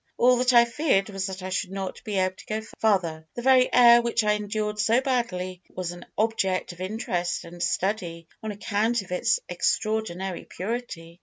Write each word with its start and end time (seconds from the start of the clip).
All 0.17 0.37
that 0.37 0.51
I 0.51 0.65
feared 0.65 1.11
was 1.11 1.27
that 1.27 1.43
I 1.43 1.49
should 1.49 1.69
not 1.69 2.03
be 2.03 2.17
able 2.17 2.35
to 2.35 2.45
go 2.47 2.61
farther. 2.79 3.27
The 3.35 3.43
very 3.43 3.71
air 3.71 4.01
which 4.01 4.23
I 4.23 4.31
endured 4.33 4.79
so 4.79 4.99
badly 4.99 5.61
was 5.69 5.91
an 5.91 6.07
object 6.17 6.71
of 6.71 6.81
interest 6.81 7.45
and 7.45 7.61
study 7.61 8.27
on 8.41 8.51
account 8.51 9.03
of 9.03 9.11
its 9.11 9.39
extraordinary 9.47 10.45
purity. 10.45 11.19